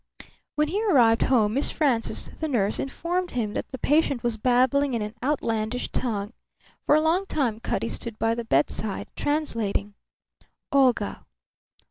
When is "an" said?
5.03-5.13